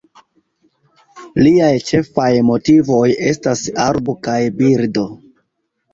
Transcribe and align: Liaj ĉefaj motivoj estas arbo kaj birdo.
Liaj 1.47 1.69
ĉefaj 1.89 2.31
motivoj 2.49 3.05
estas 3.33 3.63
arbo 3.87 4.17
kaj 4.29 4.39
birdo. 4.63 5.05